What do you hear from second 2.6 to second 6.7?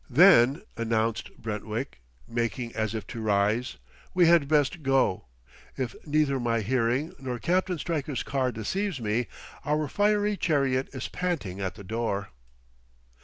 as if to rise, "we had best go. If neither my